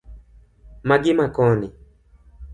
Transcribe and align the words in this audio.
Magi 0.87 1.11
ma 1.19 1.25
koni 1.35 1.67